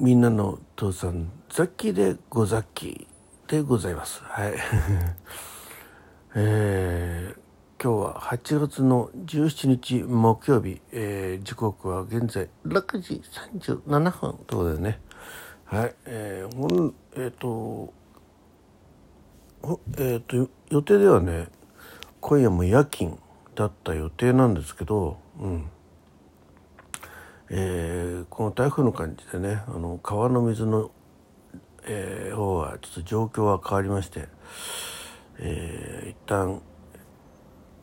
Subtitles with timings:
[0.00, 4.22] みんなの父さんザッキーでごザッキーでございます。
[4.24, 4.54] はい。
[6.34, 13.22] えー、今日は8月の17日木曜日、えー、時刻は現在6時
[13.58, 15.02] 37分ということでね。
[15.66, 15.94] はい。
[16.06, 17.92] えー、ほんえっ、ー、と
[19.98, 21.48] えっ、ー、と予定ではね
[22.22, 23.18] 今夜も夜勤
[23.54, 25.68] だった予定なんですけどうん。
[27.52, 30.92] えー、この台風の感じでねあの川の水の、
[31.84, 34.28] えー、方はちょっと状況は変わりまして、
[35.38, 36.62] えー、一旦、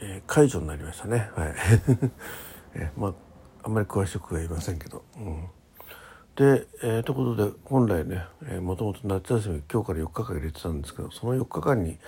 [0.00, 1.30] えー、解除になりましたね。
[1.36, 1.54] はい、
[2.74, 3.14] え、まあ
[3.62, 5.44] あんまり詳しくは言いませんけど、うん、
[6.36, 8.24] で、えー、ということで本来ね、
[8.60, 11.98] もともと夏休み今日から4日間入れてたんですけどその4日間に、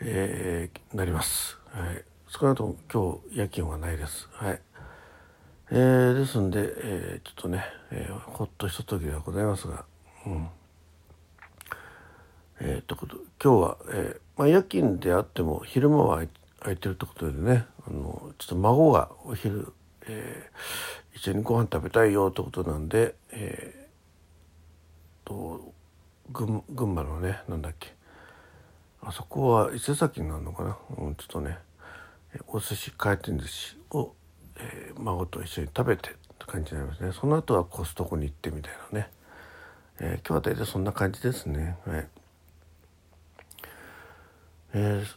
[0.00, 4.28] えー、なります、はい、少なくとも今日夜勤はないです。
[4.30, 4.60] はい。
[5.70, 9.84] えー、ですんで、えー、ちょっとね、えー、ほっとひとときではございますが、
[10.26, 10.48] うん。
[12.60, 16.22] えー、とこと今日は、えーまあ、夜勤であっても昼間は
[16.60, 19.72] 空いてるってことでねあのちょっと孫がお昼、
[20.08, 25.72] えー、一緒にご飯食べたいよってことなんで、えー、と
[26.32, 27.94] 群群馬のねなんだっけ
[29.02, 31.58] あそこは伊勢崎になるのかな、うん、ちょっとね
[32.48, 34.14] お寿司回転寿司を
[34.58, 37.12] えー、孫と一緒に食べてって感じになりますね。
[37.12, 39.10] その後はコストコに行ってみたいなね、
[40.00, 41.76] えー、今日は大体そんな感じですね。
[41.86, 42.06] はい。
[44.74, 45.10] えー、っ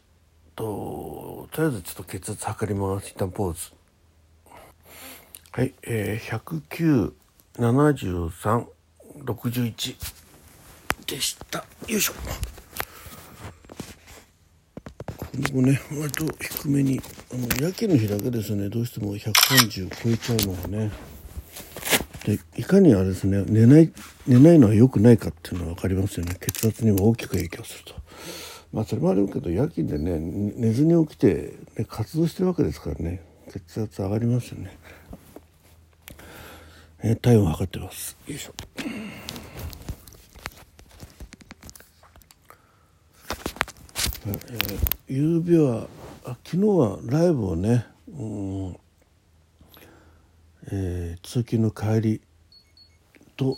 [0.55, 3.09] ととりあえずちょっと血圧測ります。
[3.09, 3.71] 一旦ポーズ。
[5.51, 5.73] はい。
[5.83, 7.13] えー、
[7.57, 9.95] 1097361
[11.07, 11.65] でした。
[11.87, 12.13] よいしょ。
[15.51, 17.01] 僕ね割と低めに
[17.33, 20.91] あの夜勤の日だけですねどうしても130超えちゃうのがね。
[22.23, 23.91] でいかにあれですね寝ない
[24.27, 26.35] 寝ないのは良くないかっていうのは分かりますよね。
[26.39, 27.95] 血圧にも大きく影響すると。
[28.71, 30.19] まあそれもあるけど夜勤でね
[30.55, 33.21] 寝ずに起きて、ね、活動してるわけですからね。
[33.51, 34.77] 血圧上がりますよね。
[37.03, 38.15] え、体温測ってます。
[38.27, 38.53] よいしょ。
[44.31, 45.87] えー、夕べは
[46.25, 48.77] あ昨日はライブをね、うん
[50.71, 52.21] えー、通勤の帰り
[53.35, 53.57] と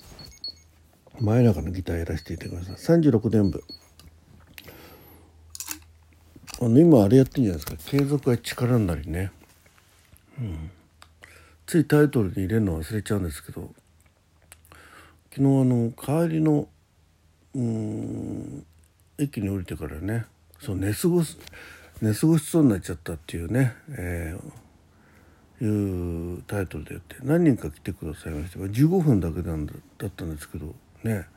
[1.19, 2.93] 前中のギターやらせていただきました。
[2.93, 3.63] 36年部。
[6.61, 7.91] あの今あれやってんじゃないですか。
[7.97, 9.31] 継続は力になりね、
[10.39, 10.71] うん、
[11.65, 13.73] ついタイトルに入れるの忘れちゃうんですけど。
[15.35, 15.91] 昨日あの
[16.27, 16.67] 帰りの
[17.55, 18.65] うん
[19.17, 20.27] 駅に降りてからね
[20.63, 21.37] そう寝過ごす
[22.01, 30.73] 寝過ごしそうになっちゃったっていうね、えー、いうタイトルでやって何人か来てくださいまして15分だけなんだだったんですけど
[31.03, 31.27] ね。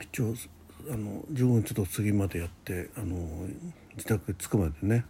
[0.00, 0.34] 一応
[0.90, 3.16] あの15分ちょっと過ぎまでやってあの
[3.94, 5.04] 自宅着くまでね。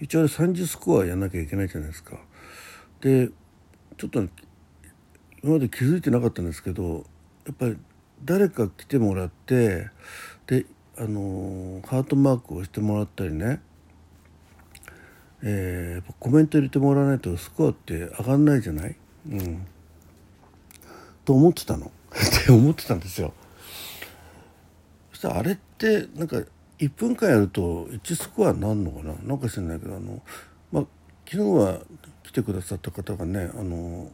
[0.00, 2.18] 一応30スコアやんなきゃいけないじゃないですか。
[3.00, 3.28] で
[3.96, 4.20] ちょっと
[5.44, 7.06] 今まで気づいてなかったんですけど
[7.46, 7.76] やっぱり
[8.24, 9.90] 誰か来てもらって
[10.48, 10.66] で
[10.98, 13.60] あのハートマークをしてもらったりね、
[15.42, 18.96] えー、コメント入れてもらわないとスコアって上がんないじゃない、
[19.30, 19.66] うん、
[21.24, 21.90] と思ってたの。
[22.16, 23.34] って思ってたんですよ。
[25.12, 26.42] そしたらあれってなんか
[26.78, 29.14] 1分間やると1スコアになるのかな？
[29.22, 30.22] なんか知らないけどあの、
[30.72, 30.84] まあ、
[31.26, 31.80] 昨日は
[32.22, 34.10] 来てくださった方がねあの、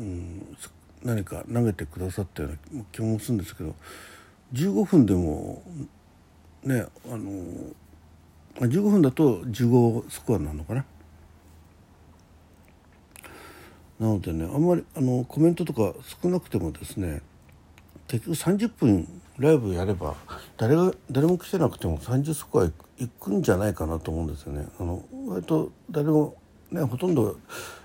[0.00, 0.56] うん、
[1.02, 3.74] 何か投げてくださったような気もするんですけど
[4.52, 5.62] 15分でも
[6.64, 7.28] ねあの
[8.66, 10.84] 15分だと15スコアなのかな。
[14.00, 15.92] なのでねあんまりあのコメントとか
[16.22, 17.20] 少なくてもですね
[18.06, 20.16] 結局30分ライブやれば
[20.56, 22.72] 誰が誰も来てなくても30スコアい
[23.20, 24.66] くんじゃないかなと思うんですよね。
[24.80, 26.36] あの割と誰も
[26.70, 27.38] ねほとんど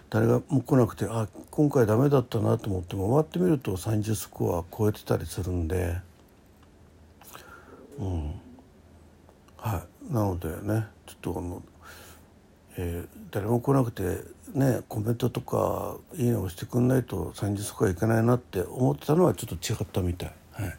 [0.09, 6.12] 誰がも来なくてあ今回ダメだったなと思っても終わってみると30スコア超えてたりするんで。
[7.98, 8.42] うん。
[9.57, 10.13] はい。
[10.13, 11.63] なのでねちょっとあの、
[12.78, 14.19] えー、誰も来なくて
[14.54, 20.34] ねコメントとかいいねをしてくんないと30スコアいけないなって思ってたのはちょっと違ったみたい。
[20.51, 20.78] はい、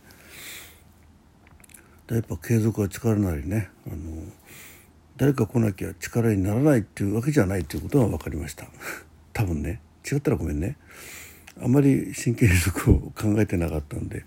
[2.08, 3.96] でやっぱ継続は力なりねあの
[5.16, 8.66] 誰か来なきゃ力にならないっていうわけじゃないっていうことが分かりました。
[9.32, 9.80] 多分ね。
[10.10, 10.76] 違ったらごめんね。
[11.62, 14.24] あまり真剣にそこを考えてなかったんで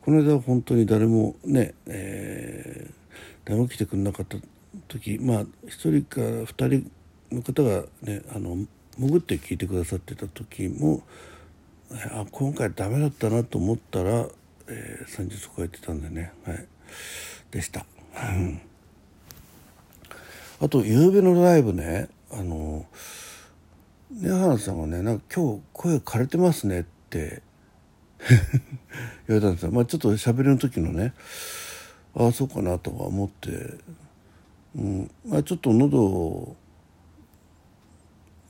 [0.00, 2.92] この間は本当に誰もね、えー、
[3.44, 4.36] 誰も来てくれなかった
[4.88, 6.90] 時まあ1人か2人
[7.30, 8.66] の方がねあの
[8.98, 11.02] 潜って聞いてくださってた時も
[12.12, 14.26] あ今回ダメだったなと思ったら、
[14.68, 16.66] えー、30超えてたんでねはい
[17.50, 17.86] でした。
[20.60, 22.86] あと夕べのライブねあの
[24.20, 27.42] 根原さんがねなんか今日声枯れてますねって
[29.26, 29.72] 言われたんですよ。
[29.72, 31.14] まあちょっと喋りの時のね
[32.14, 33.74] ああそうかなとか思って、
[34.76, 36.56] うんまあ、ちょっと喉を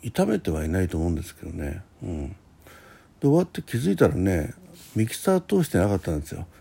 [0.03, 2.35] 痛めてはいないと思うんですけどね、うん、で
[3.23, 4.53] 終わって気づいたらね
[4.95, 6.47] ミキサー通してなかったんですよ。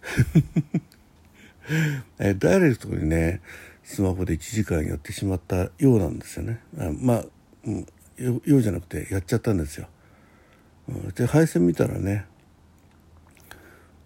[2.20, 3.42] えダイレクトにね
[3.84, 6.62] スマホで1時間やってしまったようなんですよね。
[6.78, 7.26] あまあ、
[7.66, 7.86] うん、
[8.18, 9.88] ようじゃなくてやっちゃったんですよ、
[11.16, 12.26] で配線見たらね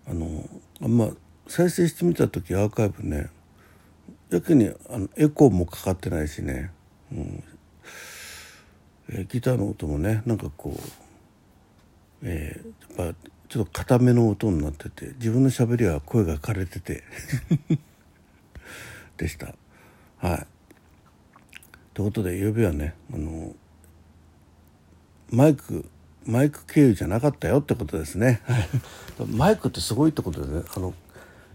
[0.08, 0.50] あの
[0.82, 1.10] あんま
[1.48, 3.30] 再生してみた時アーカイブね
[4.30, 6.72] やけにあのエコーもかかってないしね、
[7.12, 7.44] うん。
[9.10, 10.80] え、ギターの音もねなんかこう、
[12.24, 17.04] えー、やっぱちょっと固めの音になってて自分のしゃべりは声が枯れてて
[19.16, 19.56] でした。
[20.18, 20.48] はい。
[21.94, 23.56] ということでゆうべはねあの
[25.32, 25.90] マイク
[26.26, 28.42] マイク経由じゃなかったよってことですね。
[29.32, 30.64] マイクってすごいってことでね。
[30.76, 30.94] あの、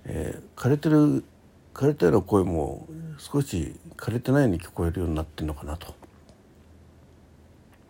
[0.05, 1.25] えー、枯れてる
[1.75, 2.87] 枯れたような声も
[3.19, 5.95] 少し枯れてないように聞こえるようになってるのかなと。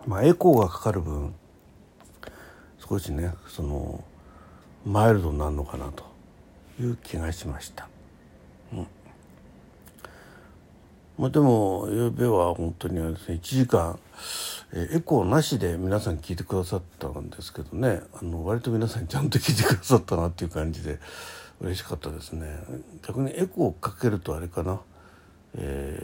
[0.06, 1.34] まあエコーがかかる分
[2.78, 4.02] 少しねその
[4.84, 6.04] マイルドになるのかなと
[6.80, 7.88] いう気がしました。
[8.72, 8.86] うん。
[11.18, 13.98] まあ、でもゆうべは本当にですね1時間
[14.74, 18.00] えエコーなしで皆さん聞いてくださったんですけどね。
[18.14, 20.98] あの割と皆さんちゃんと聞いてくださったなっていう感じで
[21.60, 22.46] 嬉しかったですね。
[23.06, 24.80] 逆にエコーかけるとあれかな、
[25.56, 25.98] え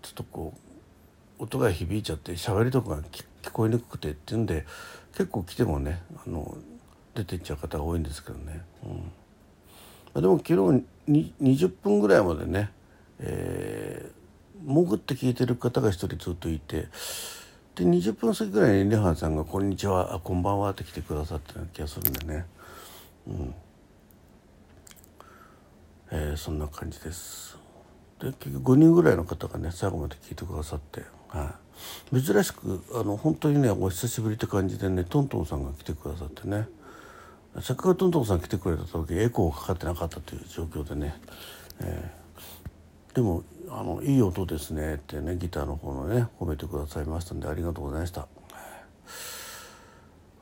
[0.00, 0.54] ー、ちょっとこ
[1.40, 4.64] う音が響いちゃって喋りとかが聞こえにくくてっていうんで
[5.12, 6.56] 結構来てもねあの
[7.14, 8.62] 出てっちゃう方が多いんですけどね、
[10.14, 12.70] うん、でも昨日20分ぐらいまでね、
[13.18, 16.86] えー、潜って聞いてる方が一人ずっといて
[17.78, 22.44] で20分過ぎぐらいにレハンさんが「こんにちはあこんばんは」って来てくださったような気がするんでね、
[23.28, 23.54] うん。
[26.10, 27.56] えー、そんな感じです。
[28.18, 31.54] で結局5人ぐらいの方がね最後まで聞いてくださって、は
[32.12, 36.66] い、珍しくあの本当にねお久しぶりって感じでねトントンさんが来てくださってね。
[37.60, 41.14] せっかくトントンさん来てくれた時エコーかかってなかったという状況でね、
[41.80, 48.26] えー、でもあのいい音ですねってねギターの方のね褒めてくださいましたんでありがとうございました。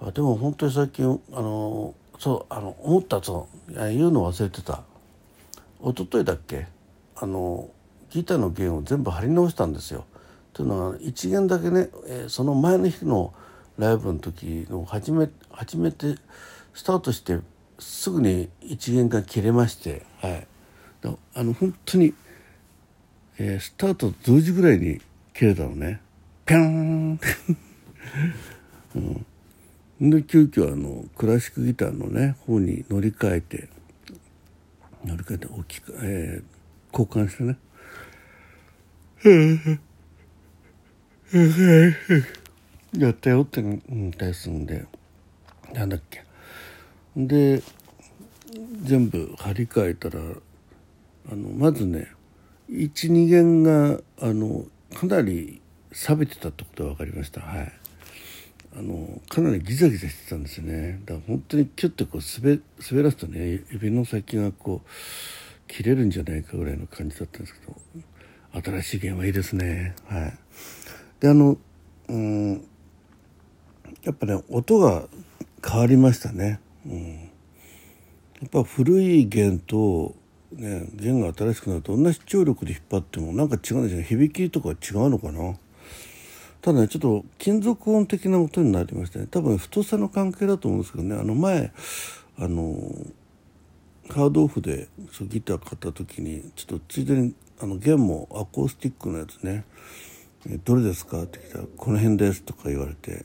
[0.01, 4.83] あでも本当に最近あのそうあの思ったそう言うの忘れてた
[5.83, 6.67] 一昨日だっけ？
[7.17, 7.71] あの
[8.11, 10.05] ギターの弦を全部張り直したんですよ。
[10.53, 13.35] というのは1弦だけね、えー、その前の日の
[13.79, 16.17] ライブの時の初め初めて
[16.73, 17.41] スタートして
[17.79, 20.47] すぐに1弦が切れまして、はい、
[21.35, 22.15] あの本当に
[23.39, 25.03] えー、スタート同時ぐらいに
[25.35, 26.01] 切れたのね。
[26.47, 27.21] ピャーン。
[30.01, 33.69] うん、で急遽あのクラシックギターのね方に乗り換えて
[35.05, 36.45] 乗り換えて大きく、えー、
[36.99, 37.59] 交換してね。
[42.97, 43.63] やったよって
[44.17, 44.87] 対するんで
[45.75, 46.25] なんだっけ。
[47.17, 47.61] で
[48.83, 50.21] 全部張り替えたら
[51.31, 52.09] あのまずね
[52.71, 55.61] 12弦があのかなり
[55.93, 57.41] 錆びてたってことが分かりました。
[57.41, 57.73] はい。
[58.79, 61.01] あのかなりギザギザしてたんですよね。
[61.07, 64.89] だから本当にキュッとこう滑滑らすとね指の先がこう
[65.69, 67.75] 切れるんじゃないかぐらいの感じだったんですけど
[68.63, 69.95] 新しい弦はいいですね。
[70.07, 70.39] はい。
[71.21, 71.57] であの
[72.09, 72.65] うん
[74.03, 75.09] やっぱね音が
[75.65, 76.61] 変わりましたね。
[76.85, 77.31] うん。
[78.41, 80.15] やっぱ古い弦と
[80.57, 85.55] ね弦が新しくなると同じ張力で引っ張ってもなんか違うんですよ響きとか違うのかな？
[86.63, 89.29] ただねちょっと金属音的な音になりましたね。
[89.31, 91.15] 多分太さの関係だと思うんですけどね。
[91.15, 91.73] あの前
[92.39, 92.75] あの
[94.09, 99.65] ハードオフでそギター買った時にちょっとついでにあの弦もアコースティックのやつね
[100.65, 103.25] 「どれですか?」って聞いたら「この辺です」とか言われて。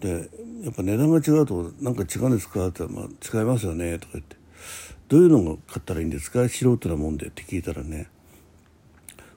[0.00, 0.28] で
[0.62, 4.36] やっぱ値段が違うと「なんか違うんですか?」って言ったら「まあ、違いますよね」とか言って。
[5.08, 6.48] どういうのが買ったらいいんですか？
[6.48, 8.08] 素人なもんでって聞いたらね。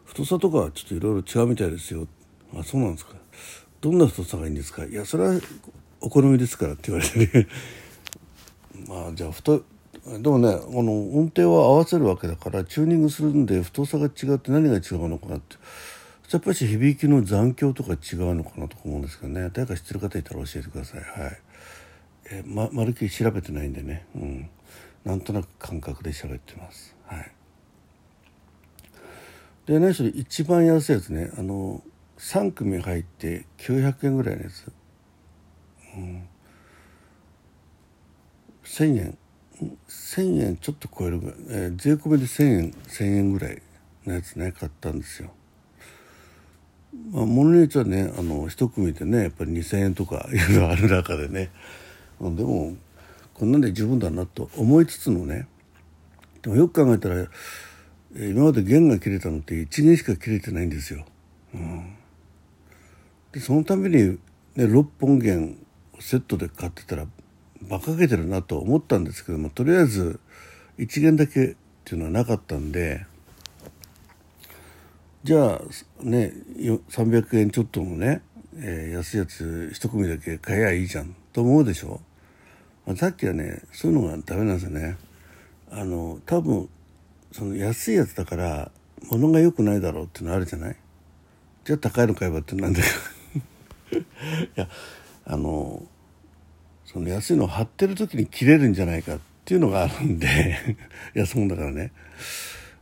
[0.06, 2.08] 太さとかちょっといろいろ違うみたいですよ。
[2.56, 3.14] あそうなんですか。
[3.82, 4.86] どんな太さがいいんですか？
[4.86, 5.40] いやそれは
[6.02, 7.48] お好みですからって言われてね。
[8.88, 9.64] まあじゃあ太
[10.22, 15.58] でもねこの音程は合わせるわけだからチューニングするんで太さが違って何が違うのかなって。
[16.32, 19.50] やっぱり響きの残響とか違うのかなと思うんですけどね。
[19.52, 21.02] 誰か知ってる方いたら教えてください。
[21.02, 21.40] はい。
[22.32, 24.50] えー、ままるっきり調べてないんでね、うん、
[25.06, 26.96] なんとなく感覚で喋ってます。
[27.06, 27.32] はい。
[29.66, 31.32] で何しろ一番安いやつね。
[31.38, 31.84] あの
[32.18, 34.72] 3組入って900円ぐらいのやつ、
[35.96, 36.28] うん、
[38.64, 39.18] 1,000円。
[39.88, 43.62] 1,000円ちょっと超えるぐらい、えー、税込みで1,000円1,000円ぐらい
[44.06, 45.32] のやつね買ったんですよ。
[47.12, 51.52] まあ、ものによってはねあの一組でねやっぱり2,000円とかいろいろある中でね。
[52.20, 52.76] でも
[53.40, 55.48] こんなんで十分だなと思いつつのね
[56.42, 57.26] でもよく考えたら
[58.14, 61.06] 今まで弦が切れたのって1弦しか切れてないんですよ。
[61.54, 61.96] うん、
[63.32, 64.18] でそのために、ね、
[64.56, 65.58] 6本弦
[66.00, 67.08] セットで買ってたら
[67.62, 70.20] 馬鹿げてるなと思ったんですけどもとりあえず
[70.78, 71.56] 1弦だけっ
[71.86, 73.06] ていうのはなかったんで
[75.24, 75.62] じゃあ
[76.04, 78.22] ね300円ちょっとのね、
[78.58, 82.02] えー、安いやつ1組だけ買えばいいじゃんと思うでしょ
[82.96, 84.98] さっきはねそういうのがダメなんですよね。
[85.72, 86.70] あの多分
[87.32, 88.72] その安いやつだから
[89.10, 90.76] 物が良くないだろうっていうのあるじゃない？
[91.66, 92.80] じゃあ高いの買えばってなんだ
[93.92, 94.06] けど い
[94.56, 94.68] や
[95.26, 95.84] あの
[96.86, 100.28] その安いのを貼ってる時に切れるんじゃないかっていうのがあるんで
[101.14, 101.92] 安物だからね。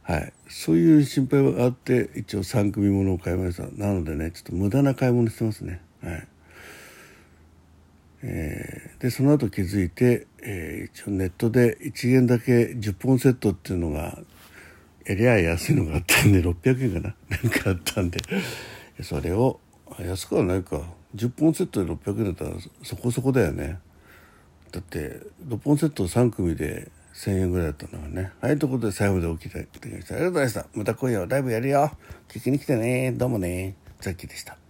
[0.03, 3.63] はい、そういう心配があって一応3組ものを買いました。
[3.75, 5.81] なのでねちょっと無駄な買い物してますね。
[6.01, 6.27] はい。
[8.23, 14.17] えー、でその後気づいて、えー、一応ネットで1元だけ10本セットっていうのが
[15.05, 17.15] えりゃ安いのがあったんで600円かな？
[17.43, 18.19] なんかあったんで
[19.01, 19.59] それを
[19.99, 20.81] 安くはないか
[21.15, 22.51] 10本セットで600円だったら
[22.83, 23.77] そこそこだよね
[24.71, 28.31] だって6本セット3組で1000円ぐらいだったんだからね。
[28.41, 30.15] はい、ということで最後で起きていただきました。
[30.15, 30.65] ありがとうございました。
[30.75, 31.91] また今夜はライブやるよ。
[32.29, 33.11] 聞きに来てね。
[33.11, 33.75] どうもね。
[33.99, 34.66] ザッキーでした。